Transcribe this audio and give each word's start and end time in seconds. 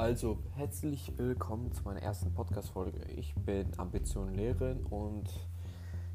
Also, 0.00 0.38
herzlich 0.56 1.12
willkommen 1.18 1.72
zu 1.72 1.82
meiner 1.82 2.00
ersten 2.00 2.32
Podcast-Folge. 2.32 3.04
Ich 3.18 3.34
bin 3.34 3.66
Ambition 3.76 4.32
Lehrerin 4.32 4.78
und 4.84 5.28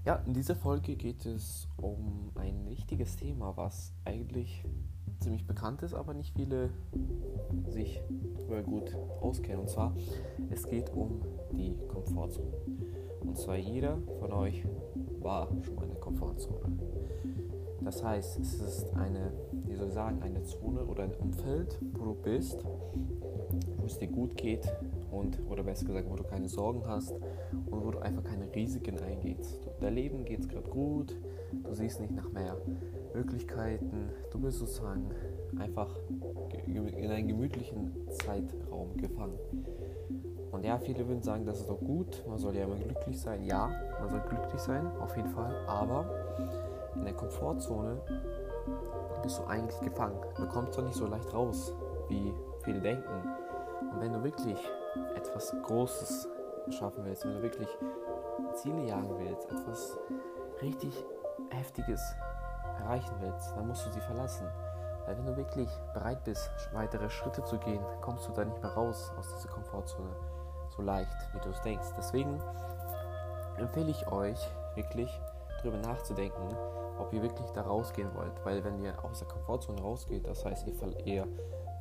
ja, 0.04 0.16
in 0.26 0.34
dieser 0.34 0.56
Folge 0.56 0.96
geht 0.96 1.24
es 1.28 1.68
um 1.78 2.32
ein 2.34 2.68
wichtiges 2.68 3.16
Thema, 3.16 3.56
was 3.58 3.94
eigentlich 4.04 4.66
ziemlich 5.20 5.46
bekannt 5.46 5.84
ist, 5.84 5.94
aber 5.94 6.16
nicht 6.16 6.36
viele 6.36 6.72
sich 7.68 8.02
darüber 8.34 8.64
gut 8.64 8.96
auskennen. 9.22 9.62
Und 9.62 9.70
zwar, 9.70 9.96
es 10.50 10.68
geht 10.68 10.90
um 10.90 11.22
die 11.52 11.78
Komfortzone. 11.88 12.58
Und 13.22 13.38
zwar 13.38 13.58
jeder 13.58 14.00
von 14.20 14.34
euch 14.34 14.66
war 15.20 15.48
schon 15.62 15.76
mal 15.76 15.84
in 15.84 15.92
der 15.92 16.00
Komfortzone. 16.00 16.76
Das 17.86 18.04
heißt, 18.04 18.40
es 18.40 18.60
ist 18.60 18.96
eine, 18.96 19.32
wie 19.68 19.76
soll 19.76 19.90
ich 19.90 19.94
sagen, 19.94 20.20
eine 20.24 20.42
Zone 20.42 20.84
oder 20.86 21.04
ein 21.04 21.14
Umfeld, 21.14 21.78
wo 21.94 22.06
du 22.06 22.16
bist, 22.16 22.66
wo 23.78 23.86
es 23.86 24.00
dir 24.00 24.08
gut 24.08 24.36
geht 24.36 24.68
und, 25.12 25.40
oder 25.48 25.62
besser 25.62 25.86
gesagt, 25.86 26.10
wo 26.10 26.16
du 26.16 26.24
keine 26.24 26.50
Sorgen 26.50 26.82
hast 26.88 27.12
und 27.12 27.86
wo 27.86 27.92
du 27.92 28.00
einfach 28.00 28.24
keine 28.24 28.54
Risiken 28.56 29.00
eingehst. 29.00 29.60
Dein 29.80 29.94
Leben 29.94 30.26
geht 30.26 30.40
es 30.40 30.50
gerade 30.50 30.68
gut, 30.68 31.16
du 31.64 31.74
siehst 31.76 32.02
nicht 32.02 32.16
nach 32.16 32.32
mehr 32.32 32.58
Möglichkeiten, 33.14 34.10
du 34.32 34.40
bist 34.40 34.58
sozusagen 34.58 35.12
einfach 35.60 35.96
in 36.66 37.12
einen 37.12 37.28
gemütlichen 37.28 37.92
Zeitraum 38.10 38.98
gefangen. 38.98 39.38
Und 40.52 40.66
ja, 40.66 40.80
viele 40.80 41.08
würden 41.08 41.22
sagen, 41.22 41.46
das 41.46 41.60
ist 41.60 41.70
doch 41.70 41.80
gut, 41.80 42.24
man 42.28 42.40
soll 42.40 42.56
ja 42.56 42.64
immer 42.64 42.78
glücklich 42.78 43.20
sein. 43.20 43.44
Ja, 43.44 43.70
man 44.00 44.10
soll 44.10 44.22
glücklich 44.22 44.62
sein, 44.62 44.88
auf 45.00 45.16
jeden 45.16 45.30
Fall, 45.30 45.54
aber 45.68 46.10
in 46.96 47.06
der 47.06 47.14
Komfortzone 47.14 48.02
bist 49.22 49.40
du 49.40 49.44
eigentlich 49.46 49.80
gefangen. 49.82 50.20
Du 50.36 50.48
kommst 50.48 50.78
doch 50.78 50.84
nicht 50.84 50.96
so 50.96 51.08
leicht 51.08 51.34
raus, 51.34 51.74
wie 52.08 52.34
viele 52.64 52.80
denken. 52.80 53.24
Und 53.92 54.02
wenn 54.02 54.14
du 54.14 54.24
wirklich 54.24 54.58
etwas 55.16 55.56
Großes 55.64 56.28
schaffen 56.70 57.06
willst, 57.06 57.26
wenn 57.26 57.36
du 57.36 57.42
wirklich 57.42 57.70
Ziele 58.54 58.86
jagen 58.86 59.18
willst, 59.20 59.50
etwas 59.52 59.98
richtig 60.62 61.06
Heftiges 61.50 62.02
erreichen 62.80 63.16
willst, 63.20 63.56
dann 63.56 63.68
musst 63.68 63.86
du 63.86 63.92
sie 63.92 64.02
verlassen. 64.02 64.48
Weil 65.06 65.18
wenn 65.18 65.26
du 65.26 65.38
wirklich 65.38 65.70
bereit 65.94 66.24
bist, 66.24 66.50
weitere 66.74 67.10
Schritte 67.10 67.44
zu 67.44 67.58
gehen, 67.60 67.84
kommst 68.02 68.28
du 68.28 68.32
da 68.32 68.44
nicht 68.44 68.62
mehr 68.62 68.74
raus 68.74 69.12
aus 69.18 69.36
dieser 69.36 69.50
Komfortzone 69.50 70.16
so 70.76 70.82
leicht, 70.82 71.16
wie 71.34 71.40
du 71.40 71.50
es 71.50 71.62
denkst. 71.62 71.88
Deswegen 71.98 72.42
empfehle 73.58 73.92
ich 73.92 74.08
euch 74.08 74.40
wirklich 74.76 75.10
darüber 75.58 75.78
nachzudenken, 75.78 76.50
ob 77.00 77.14
ihr 77.14 77.22
wirklich 77.22 77.50
da 77.52 77.62
rausgehen 77.62 78.10
wollt. 78.16 78.34
Weil 78.44 78.64
wenn 78.64 78.80
ihr 78.80 78.94
aus 79.04 79.20
der 79.20 79.28
Komfortzone 79.28 79.82
rausgeht, 79.82 80.28
das 80.28 80.46
heißt, 80.46 80.68
ihr, 80.68 80.76
ver 80.76 81.06
ihr 81.06 81.28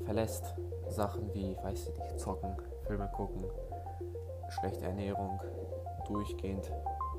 verlässt 0.04 0.54
Sachen 0.88 1.32
wie, 1.34 1.56
weiß 1.62 1.88
ich 1.88 1.98
nicht, 1.98 2.20
zocken, 2.20 2.56
Filme 2.86 3.10
gucken, 3.14 3.44
schlechte 4.48 4.84
Ernährung, 4.84 5.40
durchgehend 6.06 6.70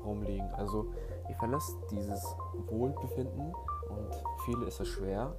rumliegen. 0.04 0.48
Also 0.54 0.86
ihr 1.28 1.34
verlasst 1.36 1.76
dieses 1.90 2.24
Wohlbefinden 2.68 3.52
und 3.88 4.24
viele 4.44 4.66
ist 4.66 4.80
es 4.80 4.88
schwer, 4.88 5.34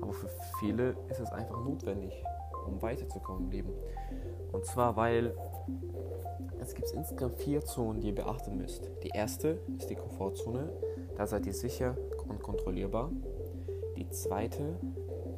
aber 0.00 0.12
für 0.12 0.28
viele 0.58 0.96
ist 1.08 1.20
es 1.20 1.30
einfach 1.32 1.58
notwendig, 1.64 2.24
um 2.66 2.80
weiterzukommen 2.80 3.44
im 3.44 3.50
Leben. 3.50 3.72
Und 4.52 4.64
zwar, 4.64 4.96
weil 4.96 5.34
es 6.60 6.74
gibt 6.74 6.90
insgesamt 6.92 7.40
vier 7.40 7.64
Zonen, 7.64 8.00
die 8.00 8.08
ihr 8.08 8.14
beachten 8.14 8.56
müsst. 8.56 8.90
Die 9.02 9.10
erste 9.10 9.60
ist 9.76 9.90
die 9.90 9.96
Komfortzone, 9.96 10.70
da 11.16 11.26
seid 11.26 11.46
ihr 11.46 11.52
sicher 11.52 11.96
und 12.28 12.42
kontrollierbar. 12.42 13.10
Die 13.96 14.08
zweite 14.10 14.78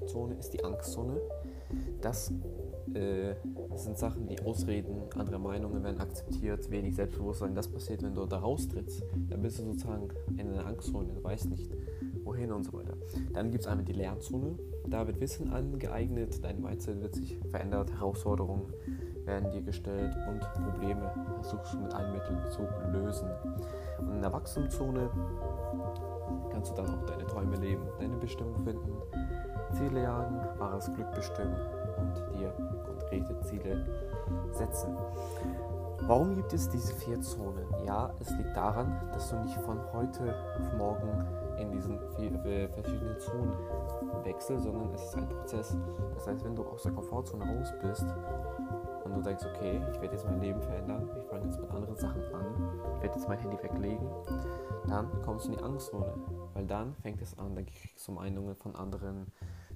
Zone 0.06 0.34
ist 0.34 0.50
die 0.50 0.64
Angstzone. 0.64 1.20
Das 2.00 2.32
äh, 2.94 3.34
sind 3.76 3.98
Sachen 3.98 4.28
wie 4.28 4.40
Ausreden, 4.40 5.02
andere 5.14 5.38
Meinungen 5.38 5.82
werden 5.84 6.00
akzeptiert, 6.00 6.70
wenig 6.70 6.96
Selbstbewusstsein. 6.96 7.54
Das 7.54 7.68
passiert, 7.68 8.02
wenn 8.02 8.14
du 8.14 8.26
da 8.26 8.38
raustrittst. 8.38 9.04
Dann 9.28 9.42
bist 9.42 9.58
du 9.58 9.64
sozusagen 9.64 10.08
in 10.36 10.52
einer 10.52 10.66
Angstzone, 10.66 11.12
du 11.14 11.22
weißt 11.22 11.50
nicht, 11.50 11.70
wohin 12.24 12.52
und 12.52 12.64
so 12.64 12.72
weiter. 12.72 12.94
Dann 13.32 13.50
gibt 13.50 13.64
es 13.64 13.68
einmal 13.68 13.84
die 13.84 13.92
Lernzone. 13.92 14.58
Da 14.86 15.06
wird 15.06 15.20
Wissen 15.20 15.50
angeeignet, 15.50 16.42
dein 16.42 16.62
Mindset 16.62 17.00
wird 17.02 17.14
sich 17.14 17.38
verändert, 17.50 17.92
Herausforderungen 17.92 18.72
werden 19.26 19.50
dir 19.50 19.60
gestellt 19.60 20.16
und 20.26 20.40
Probleme 20.64 21.12
versuchst 21.34 21.74
du 21.74 21.78
mit 21.80 21.92
allen 21.92 22.14
Mitteln 22.14 22.38
zu 22.50 22.62
lösen. 22.90 23.28
Und 23.98 24.14
in 24.14 24.22
der 24.22 24.32
Wachstumszone 24.32 25.10
kannst 26.68 26.78
du 26.78 26.82
dann 26.82 27.02
auch 27.02 27.06
deine 27.06 27.26
Träume 27.26 27.56
leben, 27.56 27.82
deine 27.98 28.16
Bestimmung 28.16 28.56
finden, 28.64 28.92
Ziele 29.72 30.02
jagen, 30.02 30.40
wahres 30.58 30.92
Glück 30.92 31.10
bestimmen 31.14 31.56
und 31.98 32.38
dir 32.38 32.52
konkrete 32.84 33.40
Ziele 33.40 33.86
setzen. 34.52 34.96
Warum 36.02 36.36
gibt 36.36 36.52
es 36.52 36.68
diese 36.68 36.94
vier 36.94 37.20
Zonen? 37.20 37.66
Ja, 37.84 38.10
es 38.20 38.30
liegt 38.30 38.56
daran, 38.56 39.00
dass 39.12 39.30
du 39.30 39.36
nicht 39.40 39.58
von 39.60 39.78
heute 39.92 40.34
auf 40.60 40.78
morgen 40.78 41.26
in 41.58 41.70
diesen 41.72 41.98
vier, 42.16 42.32
äh, 42.44 42.68
verschiedenen 42.68 43.18
Zonen 43.18 43.52
wechselst, 44.22 44.64
sondern 44.64 44.92
es 44.94 45.02
ist 45.02 45.16
ein 45.16 45.28
Prozess. 45.28 45.76
Das 46.14 46.26
heißt, 46.26 46.44
wenn 46.44 46.54
du 46.54 46.64
aus 46.64 46.84
der 46.84 46.92
Komfortzone 46.92 47.44
raus 47.44 47.72
bist 47.82 48.06
und 49.04 49.16
du 49.16 49.22
denkst, 49.22 49.44
okay, 49.44 49.80
ich 49.90 50.00
werde 50.00 50.14
jetzt 50.14 50.24
mein 50.24 50.40
Leben 50.40 50.60
verändern, 50.62 51.10
ich 51.18 51.24
fange 51.24 51.46
jetzt 51.46 51.60
mit 51.60 51.70
anderen 51.70 51.96
Sachen 51.96 52.22
an, 52.32 52.46
ich 52.96 53.02
werde 53.02 53.14
jetzt 53.18 53.28
mein 53.28 53.38
Handy 53.38 53.56
weglegen, 53.62 54.08
dann 54.86 55.08
kommst 55.22 55.46
du 55.46 55.52
in 55.52 55.58
die 55.58 55.64
Angstzone, 55.64 56.14
weil 56.58 56.66
dann 56.66 56.96
fängt 56.96 57.22
es 57.22 57.38
an, 57.38 57.54
dann 57.54 57.66
kriegst 57.66 58.08
du 58.08 58.12
Meinungen 58.12 58.56
von 58.56 58.74
anderen, 58.74 59.28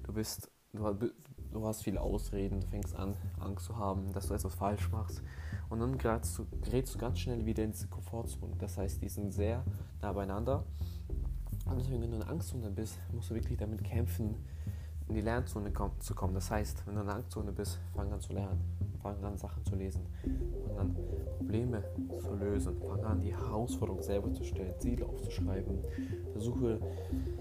du 0.03 0.11
bist, 0.11 0.51
du, 0.73 1.11
du 1.53 1.65
hast 1.65 1.81
viele 1.81 2.01
Ausreden, 2.01 2.59
du 2.59 2.67
fängst 2.67 2.93
an, 2.93 3.15
Angst 3.39 3.67
zu 3.67 3.77
haben, 3.77 4.11
dass 4.11 4.27
du 4.27 4.33
etwas 4.33 4.53
falsch 4.53 4.91
machst. 4.91 5.23
Und 5.69 5.79
dann 5.79 5.97
gerätst 5.97 6.37
du, 6.37 6.45
gerätst 6.61 6.93
du 6.93 6.99
ganz 6.99 7.19
schnell 7.19 7.45
wieder 7.45 7.63
in 7.63 7.71
diese 7.71 7.87
Komfortzone, 7.87 8.57
das 8.57 8.77
heißt, 8.77 9.01
die 9.01 9.07
sind 9.07 9.31
sehr 9.31 9.63
nah 10.01 10.11
beieinander. 10.11 10.65
Und 11.65 11.79
deswegen, 11.79 12.01
wenn 12.01 12.11
du 12.11 12.17
in 12.17 12.23
Angstzone 12.23 12.69
bist, 12.69 12.99
musst 13.13 13.29
du 13.29 13.35
wirklich 13.35 13.57
damit 13.57 13.81
kämpfen, 13.85 14.35
in 15.07 15.15
die 15.15 15.21
Lernzone 15.21 15.71
zu 15.99 16.13
kommen. 16.13 16.33
Das 16.33 16.51
heißt, 16.51 16.85
wenn 16.85 16.95
du 16.95 17.01
in 17.01 17.07
der 17.07 17.15
Angstzone 17.15 17.53
bist, 17.53 17.79
fang 17.95 18.11
an 18.11 18.19
zu 18.19 18.33
lernen, 18.33 18.59
fang 19.03 19.23
an 19.23 19.37
Sachen 19.37 19.63
zu 19.65 19.75
lesen, 19.75 20.01
fang 20.65 20.77
an 20.79 20.95
Probleme 21.37 21.83
zu 22.19 22.33
lösen, 22.35 22.75
fang 22.79 23.03
an 23.03 23.21
die 23.21 23.35
Herausforderung 23.35 24.01
selber 24.01 24.31
zu 24.33 24.43
stellen, 24.43 24.73
Ziele 24.79 25.05
aufzuschreiben, 25.05 25.79
versuche 26.31 26.79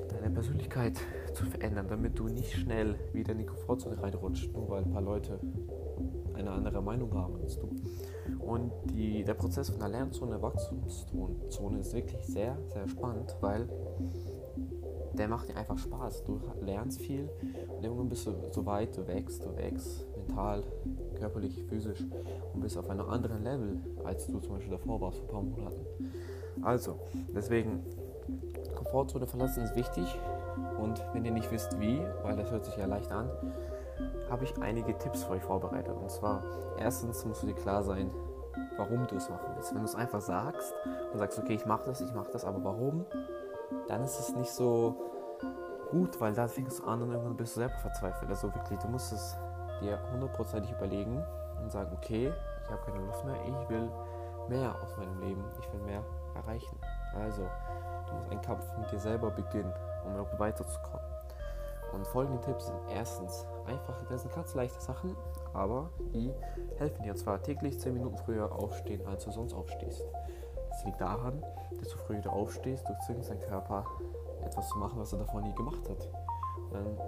deine 0.08 0.30
Persönlichkeit 0.30 0.98
zu 1.32 1.46
verändern, 1.46 1.86
damit 1.88 2.18
du 2.18 2.26
nicht 2.26 2.52
schnell 2.52 2.96
wieder 3.12 3.32
in 3.32 3.38
die 3.38 3.46
Komfortzone 3.46 4.02
reinrutscht, 4.02 4.52
nur 4.52 4.68
weil 4.68 4.82
ein 4.82 4.90
paar 4.90 5.02
Leute 5.02 5.38
eine 6.34 6.50
andere 6.50 6.82
Meinung 6.82 7.14
haben 7.14 7.40
als 7.40 7.58
du. 7.58 7.68
Und 8.40 8.72
die, 8.90 9.22
der 9.24 9.34
Prozess 9.34 9.70
von 9.70 9.78
der 9.78 9.88
Lernzone, 9.88 10.42
Wachstumszone 10.42 11.78
ist 11.78 11.94
wirklich 11.94 12.26
sehr, 12.26 12.58
sehr 12.72 12.88
spannend, 12.88 13.36
weil 13.40 13.68
der 15.14 15.28
macht 15.28 15.48
dir 15.48 15.56
einfach 15.56 15.78
Spaß. 15.78 16.24
Du 16.24 16.40
lernst 16.60 17.00
viel 17.00 17.28
und 17.76 17.84
irgendwann 17.84 18.08
bist 18.08 18.26
du 18.26 18.32
so 18.50 18.64
weit, 18.66 18.96
du 18.96 19.06
wächst, 19.06 19.44
du 19.44 19.54
wächst 19.56 20.06
mental, 20.16 20.64
körperlich, 21.22 21.64
physisch 21.68 22.00
und 22.52 22.60
bist 22.60 22.76
auf 22.76 22.90
einem 22.90 23.08
anderen 23.08 23.44
Level, 23.44 23.80
als 24.04 24.26
du 24.26 24.40
zum 24.40 24.54
Beispiel 24.54 24.72
davor 24.72 25.00
warst, 25.00 25.18
vor 25.18 25.28
ein 25.28 25.32
paar 25.32 25.42
Monaten. 25.42 25.86
Also, 26.62 26.98
deswegen, 27.34 27.84
Komfortzone 28.74 29.26
verlassen 29.28 29.62
ist 29.62 29.76
wichtig 29.76 30.18
und 30.80 31.00
wenn 31.12 31.24
ihr 31.24 31.30
nicht 31.30 31.50
wisst 31.52 31.80
wie, 31.80 32.00
weil 32.24 32.36
das 32.36 32.50
hört 32.50 32.64
sich 32.64 32.76
ja 32.76 32.86
leicht 32.86 33.12
an, 33.12 33.30
habe 34.28 34.42
ich 34.42 34.60
einige 34.60 34.98
Tipps 34.98 35.22
für 35.22 35.34
euch 35.34 35.42
vorbereitet. 35.42 35.94
Und 35.94 36.10
zwar, 36.10 36.42
erstens 36.78 37.24
musst 37.24 37.44
du 37.44 37.46
dir 37.46 37.54
klar 37.54 37.84
sein, 37.84 38.10
warum 38.76 39.06
du 39.06 39.14
es 39.14 39.30
machen 39.30 39.46
willst. 39.54 39.72
Wenn 39.72 39.82
du 39.82 39.86
es 39.86 39.94
einfach 39.94 40.20
sagst 40.20 40.74
und 41.12 41.18
sagst, 41.18 41.38
okay, 41.38 41.54
ich 41.54 41.66
mache 41.66 41.84
das, 41.86 42.00
ich 42.00 42.12
mache 42.12 42.32
das, 42.32 42.44
aber 42.44 42.64
warum, 42.64 43.06
dann 43.86 44.02
ist 44.02 44.18
es 44.18 44.34
nicht 44.34 44.50
so 44.50 44.96
gut, 45.92 46.20
weil 46.20 46.32
da 46.32 46.48
fängst 46.48 46.80
du 46.80 46.84
an 46.84 47.00
und 47.02 47.12
irgendwann 47.12 47.36
bist 47.36 47.54
du 47.54 47.60
selber 47.60 47.76
verzweifelt. 47.76 48.28
Also 48.28 48.52
wirklich, 48.52 48.78
du 48.80 48.88
musst 48.88 49.12
es 49.12 49.36
dir 49.82 49.98
hundertprozentig 50.12 50.72
überlegen 50.72 51.22
und 51.60 51.70
sagen, 51.70 51.90
okay, 51.96 52.32
ich 52.64 52.70
habe 52.70 52.82
keine 52.82 53.04
Lust 53.04 53.24
mehr, 53.24 53.36
ich 53.44 53.68
will 53.68 53.90
mehr 54.48 54.74
aus 54.82 54.96
meinem 54.96 55.20
Leben, 55.20 55.44
ich 55.60 55.72
will 55.72 55.80
mehr 55.80 56.02
erreichen. 56.34 56.78
Also, 57.14 57.42
du 58.08 58.14
musst 58.14 58.30
einen 58.30 58.42
Kampf 58.42 58.64
mit 58.78 58.90
dir 58.90 58.98
selber 58.98 59.30
beginnen, 59.30 59.72
um 60.04 60.16
noch 60.16 60.38
weiterzukommen. 60.38 61.06
Und 61.92 62.06
folgende 62.06 62.40
Tipps 62.40 62.66
sind 62.66 62.78
erstens 62.90 63.46
einfach, 63.66 64.02
das 64.08 64.22
sind 64.22 64.34
ganz 64.34 64.54
leichte 64.54 64.80
Sachen, 64.80 65.14
aber 65.52 65.90
die 66.14 66.32
helfen 66.78 67.02
dir. 67.02 67.12
Und 67.12 67.18
zwar 67.18 67.42
täglich 67.42 67.78
10 67.78 67.92
Minuten 67.92 68.16
früher 68.16 68.50
aufstehen, 68.50 69.06
als 69.06 69.24
du 69.24 69.30
sonst 69.30 69.52
aufstehst. 69.52 70.02
Das 70.70 70.84
liegt 70.84 71.00
daran, 71.00 71.44
dass 71.78 71.90
du 71.90 71.98
früher 71.98 72.32
aufstehst, 72.32 72.88
du 72.88 72.94
zwingst 73.04 73.30
deinen 73.30 73.40
Körper 73.40 73.84
etwas 74.42 74.68
zu 74.68 74.78
machen, 74.78 74.98
was 74.98 75.12
er 75.12 75.18
davor 75.18 75.42
nie 75.42 75.54
gemacht 75.54 75.86
hat. 75.88 76.08
Dann 76.70 76.98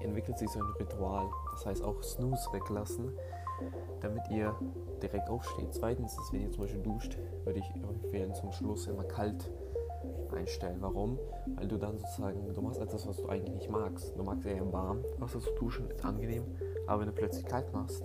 entwickelt 0.00 0.38
sich 0.38 0.48
so 0.48 0.60
ein 0.60 0.70
Ritual. 0.78 1.26
Das 1.52 1.66
heißt 1.66 1.82
auch 1.82 2.02
Snooze 2.02 2.52
weglassen, 2.52 3.12
damit 4.00 4.22
ihr 4.30 4.54
direkt 5.02 5.28
aufsteht. 5.28 5.72
Zweitens 5.72 6.12
ist, 6.18 6.32
wenn 6.32 6.42
ihr 6.42 6.50
zum 6.50 6.62
Beispiel 6.62 6.82
duscht, 6.82 7.18
würde 7.44 7.58
ich 7.58 7.70
empfehlen, 7.74 8.34
zum 8.34 8.52
Schluss 8.52 8.86
immer 8.86 9.04
kalt 9.04 9.50
einstellen. 10.32 10.78
Warum? 10.80 11.18
Weil 11.56 11.68
du 11.68 11.76
dann 11.78 11.98
sozusagen, 11.98 12.52
du 12.52 12.62
machst 12.62 12.80
etwas, 12.80 13.06
was 13.06 13.16
du 13.16 13.28
eigentlich 13.28 13.54
nicht 13.54 13.70
magst. 13.70 14.16
Du 14.16 14.22
magst 14.22 14.46
eher 14.46 14.72
warm, 14.72 15.04
Wasser 15.18 15.40
zu 15.40 15.50
duschen 15.52 15.90
ist 15.90 16.04
angenehm, 16.04 16.44
aber 16.86 17.00
wenn 17.00 17.08
du 17.08 17.14
plötzlich 17.14 17.46
kalt 17.46 17.72
machst, 17.72 18.04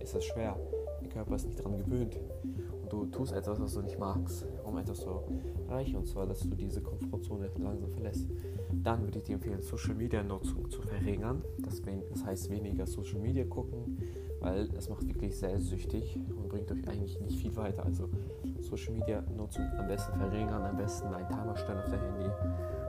ist 0.00 0.14
das 0.14 0.24
schwer. 0.24 0.56
Der 1.00 1.08
Körper 1.08 1.34
ist 1.36 1.46
nicht 1.46 1.58
daran 1.58 1.78
gewöhnt. 1.78 2.18
Du 2.92 3.06
tust 3.06 3.32
etwas, 3.32 3.58
was 3.58 3.72
du 3.72 3.80
nicht 3.80 3.98
magst, 3.98 4.46
um 4.64 4.76
etwas 4.76 5.00
zu 5.00 5.22
erreichen. 5.66 5.96
Und 5.96 6.06
zwar, 6.06 6.26
dass 6.26 6.40
du 6.40 6.54
diese 6.54 6.82
Komfortzone 6.82 7.48
langsam 7.56 7.90
verlässt. 7.90 8.28
Dann 8.70 9.02
würde 9.02 9.18
ich 9.18 9.24
dir 9.24 9.36
empfehlen, 9.36 9.62
Social 9.62 9.94
Media 9.94 10.22
Nutzung 10.22 10.68
zu 10.68 10.82
verringern. 10.82 11.42
Das, 11.60 11.80
das 12.10 12.22
heißt 12.22 12.50
weniger 12.50 12.86
Social 12.86 13.18
Media 13.18 13.44
gucken, 13.44 13.96
weil 14.40 14.68
es 14.76 14.90
macht 14.90 15.08
wirklich 15.08 15.34
sehr 15.34 15.58
süchtig 15.58 16.20
und 16.36 16.50
bringt 16.50 16.70
euch 16.70 16.86
eigentlich 16.86 17.18
nicht 17.18 17.38
viel 17.38 17.56
weiter. 17.56 17.82
Also 17.82 18.10
Social 18.60 18.92
Media 18.92 19.22
Nutzung 19.34 19.64
am 19.78 19.88
besten 19.88 20.18
verringern, 20.18 20.62
am 20.62 20.76
besten 20.76 21.06
einen 21.14 21.28
Timer 21.30 21.56
stellen 21.56 21.78
auf 21.78 21.88
der 21.88 21.98
Handy 21.98 22.30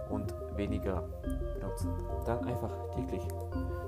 und 0.10 0.36
weniger 0.58 1.08
benutzen. 1.58 1.92
Dann 2.26 2.44
einfach 2.44 2.90
täglich 2.90 3.24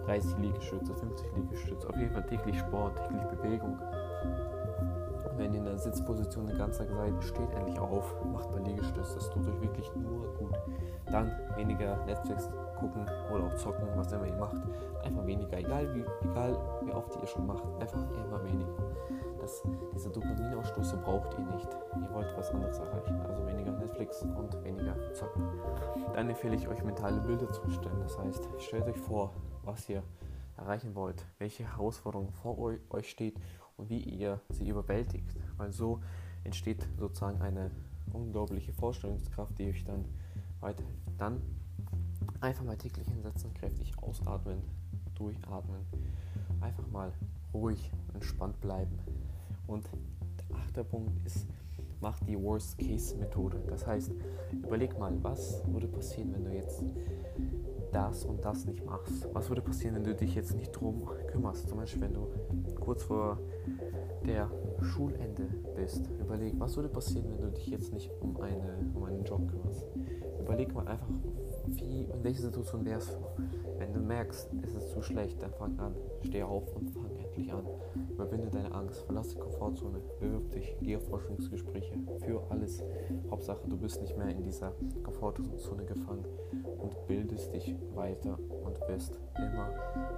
30 0.06 0.38
Liegestütze, 0.38 0.94
50 0.94 1.27
Liegestütze, 1.35 1.89
auf 1.89 1.97
jeden 1.97 2.12
Fall 2.13 2.25
täglich 2.25 2.57
Sport, 2.57 2.95
täglich 3.06 3.25
Bewegung. 3.41 3.77
Wenn 5.37 5.53
ihr 5.53 5.59
in 5.59 5.65
der 5.65 5.77
Sitzposition 5.77 6.47
ganzen 6.57 6.87
Tag 6.87 6.95
seid, 6.95 7.23
steht 7.23 7.51
endlich 7.53 7.77
auf, 7.79 8.15
macht 8.31 8.49
mal 8.51 8.61
Liegestütze, 8.61 9.15
das 9.15 9.29
tut 9.29 9.47
euch 9.47 9.61
wirklich 9.61 9.93
nur 9.95 10.33
gut. 10.35 10.57
Dann 11.11 11.31
weniger 11.55 11.97
Netflix 12.05 12.49
gucken 12.79 13.05
oder 13.33 13.45
auch 13.45 13.55
zocken, 13.55 13.87
was 13.95 14.11
immer 14.11 14.27
ihr 14.27 14.35
macht. 14.35 14.57
Einfach 15.03 15.25
weniger, 15.25 15.57
egal 15.57 15.93
wie, 15.93 16.05
egal 16.29 16.57
wie 16.83 16.91
oft 16.91 17.15
ihr 17.21 17.27
schon 17.27 17.45
macht, 17.45 17.63
einfach 17.79 17.99
immer 17.99 18.43
weniger. 18.45 18.73
Das, 19.39 19.61
diese 19.93 20.09
Dopaminausstoße 20.09 20.97
braucht 20.97 21.38
ihr 21.38 21.45
nicht. 21.53 21.67
Ihr 22.01 22.13
wollt 22.13 22.35
was 22.38 22.51
anderes 22.51 22.79
erreichen, 22.79 23.21
also 23.21 23.45
weniger 23.45 23.71
Netflix 23.73 24.23
und 24.23 24.63
weniger 24.63 24.95
zocken. 25.13 25.43
Dann 26.13 26.29
empfehle 26.29 26.55
ich 26.55 26.67
euch 26.67 26.83
mentale 26.83 27.19
Bilder 27.21 27.51
zu 27.51 27.69
stellen. 27.69 27.99
Das 27.99 28.17
heißt, 28.17 28.47
stellt 28.59 28.88
euch 28.88 28.97
vor, 28.97 29.33
was 29.63 29.88
ihr 29.89 30.01
erreichen 30.57 30.95
wollt, 30.95 31.25
welche 31.38 31.63
Herausforderung 31.63 32.31
vor 32.31 32.57
euch 32.89 33.09
steht 33.09 33.35
und 33.77 33.89
wie 33.89 34.00
ihr 34.00 34.42
sie 34.50 34.69
überwältigt. 34.69 35.36
Weil 35.57 35.72
so 35.72 36.01
entsteht 36.44 36.88
sozusagen 36.98 37.42
eine 37.42 37.72
unglaubliche 38.13 38.74
Vorstellungskraft, 38.74 39.57
die 39.57 39.69
euch 39.69 39.83
dann 39.83 40.06
weiterhilft. 40.60 41.00
Dann 41.18 41.42
einfach 42.42 42.63
mal 42.63 42.77
täglich 42.77 43.07
hinsetzen, 43.07 43.54
kräftig 43.54 43.94
ausatmen, 44.01 44.62
durchatmen, 45.16 45.81
einfach 46.62 46.88
mal 46.88 47.12
ruhig, 47.54 47.92
entspannt 48.13 48.60
bleiben. 48.62 49.00
Und 49.68 49.89
der 50.39 50.57
achte 50.57 50.83
Punkt 50.83 51.25
ist, 51.25 51.48
mach 52.01 52.19
die 52.19 52.39
Worst-Case-Methode. 52.39 53.63
Das 53.68 53.88
heißt, 53.88 54.12
überleg 54.51 54.98
mal, 55.00 55.12
was 55.24 55.62
würde 55.68 55.88
passieren, 55.88 56.33
wenn 56.33 56.45
du 56.45 56.54
jetzt 56.54 56.83
das 57.95 58.25
und 58.25 58.44
das 58.44 58.65
nicht 58.65 58.86
machst? 58.86 59.27
Was 59.33 59.50
würde 59.50 59.62
passieren, 59.62 59.95
wenn 59.95 60.03
du 60.03 60.13
dich 60.13 60.36
jetzt 60.36 60.53
nicht 60.53 60.71
drum 60.71 61.09
kümmerst? 61.27 61.69
Zum 61.69 61.77
Beispiel, 61.77 62.01
wenn 62.01 62.13
du 62.13 62.27
kurz 62.80 63.03
vor 63.03 63.39
der 64.25 64.50
Schulende 64.81 65.47
bist. 65.75 66.09
Überleg, 66.19 66.59
was 66.59 66.75
würde 66.75 66.89
passieren, 66.89 67.31
wenn 67.31 67.42
du 67.42 67.51
dich 67.51 67.68
jetzt 67.68 67.94
nicht 67.94 68.12
um, 68.19 68.36
eine, 68.42 68.92
um 68.94 69.03
einen 69.06 69.24
Job 69.24 69.47
kümmerst? 69.47 69.88
Überleg 70.39 70.74
mal 70.74 70.88
einfach, 70.88 71.07
wie, 71.67 72.03
in 72.03 72.23
welcher 72.23 72.41
Situation 72.41 72.85
wärst 72.85 73.12
du? 73.12 73.44
Wenn 73.77 73.94
du 73.94 74.00
merkst, 74.00 74.50
es 74.63 74.73
ist 74.73 74.91
zu 74.91 75.01
schlecht, 75.01 75.41
dann 75.41 75.53
fang 75.53 75.77
an, 75.79 75.95
steh 76.23 76.44
auf 76.44 76.73
und 76.75 76.91
fang 76.91 77.09
endlich 77.17 77.51
an. 77.51 77.65
Überwinde 78.09 78.50
deine 78.50 78.73
Angst, 78.73 79.01
verlass 79.03 79.29
die 79.29 79.38
Komfortzone, 79.38 80.00
bewirb 80.19 80.51
dich, 80.51 80.75
geh 80.81 80.95
auf 80.95 81.07
Forschungsgespräche, 81.07 81.95
für 82.19 82.41
alles. 82.50 82.83
Hauptsache, 83.29 83.67
du 83.67 83.77
bist 83.77 84.01
nicht 84.01 84.17
mehr 84.17 84.29
in 84.29 84.44
dieser 84.44 84.73
Komfortzone 85.03 85.85
gefangen 85.85 86.25
und 86.79 87.07
bildest 87.07 87.53
dich 87.53 87.75
weiter 87.94 88.38
und 88.63 88.79
wirst 88.88 89.19
immer, 89.38 89.69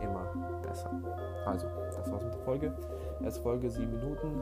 immer 0.02 0.62
besser. 0.62 0.92
Also, 1.46 1.68
das 1.86 2.12
war's 2.12 2.24
mit 2.24 2.34
der 2.34 2.42
Folge. 2.42 2.74
Erst 3.24 3.40
Folge 3.40 3.70
7 3.70 3.90
Minuten. 3.90 4.42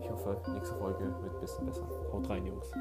Ich 0.00 0.10
hoffe, 0.10 0.36
nächste 0.52 0.76
Folge 0.76 1.00
wird 1.00 1.34
ein 1.34 1.40
bisschen 1.40 1.66
besser. 1.66 1.88
Haut 2.12 2.28
rein, 2.28 2.46
Jungs. 2.46 2.72